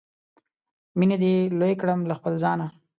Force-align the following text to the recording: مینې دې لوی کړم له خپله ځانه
مینې 0.97 1.17
دې 1.23 1.33
لوی 1.59 1.73
کړم 1.81 1.99
له 2.09 2.13
خپله 2.17 2.37
ځانه 2.43 2.67